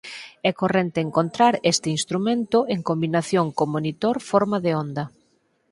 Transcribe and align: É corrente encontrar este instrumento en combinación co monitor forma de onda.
É 0.49 0.51
corrente 0.61 0.97
encontrar 1.07 1.53
este 1.73 1.87
instrumento 1.97 2.57
en 2.73 2.79
combinación 2.89 3.45
co 3.57 3.71
monitor 3.73 4.15
forma 4.31 4.57
de 4.65 4.71
onda. 4.83 5.03